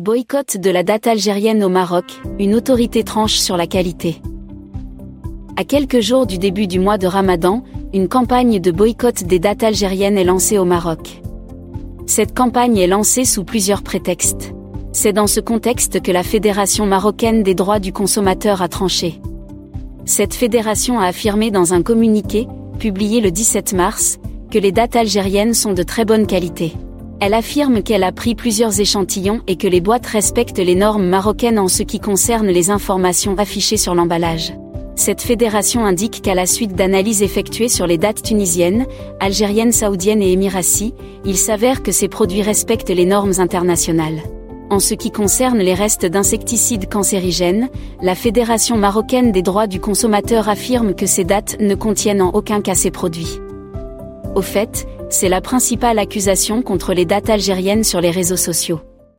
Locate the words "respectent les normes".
30.06-31.06, 42.42-43.34